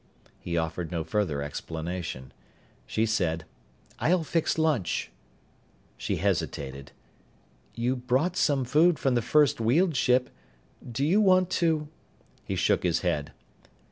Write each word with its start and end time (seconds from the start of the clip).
He 0.39 0.57
offered 0.57 0.89
no 0.91 1.03
further 1.03 1.43
explanation. 1.43 2.33
She 2.87 3.05
said, 3.05 3.45
"I'll 3.99 4.23
fix 4.23 4.57
lunch." 4.57 5.11
She 5.95 6.15
hesitated. 6.15 6.91
"You 7.75 7.97
brought 7.97 8.35
some 8.35 8.65
food 8.65 8.97
from 8.97 9.13
the 9.13 9.21
first 9.21 9.61
Weald 9.61 9.95
ship. 9.95 10.31
Do 10.91 11.05
you 11.05 11.21
want 11.21 11.51
to" 11.61 11.87
He 12.47 12.55
shook 12.55 12.81
his 12.81 13.01
head. 13.01 13.31